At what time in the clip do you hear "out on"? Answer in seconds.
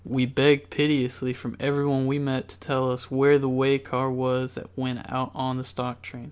5.11-5.59